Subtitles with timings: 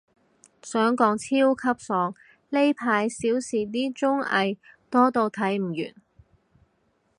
[0.63, 2.15] 想講，超級爽，
[2.49, 4.57] 呢排少時啲綜藝，
[4.89, 5.93] 多到睇唔完